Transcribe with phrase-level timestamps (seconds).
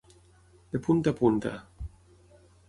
[0.71, 1.53] De punta a punta.